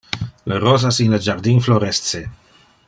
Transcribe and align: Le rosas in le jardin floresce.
Le 0.51 0.57
rosas 0.63 1.01
in 1.05 1.13
le 1.15 1.19
jardin 1.27 1.59
floresce. 1.67 2.21